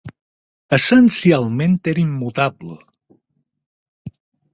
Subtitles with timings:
[0.77, 2.79] Essencialment era immutable.